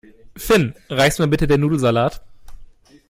[0.35, 2.23] Finn, reichst du mir bitte den Nudelsalat?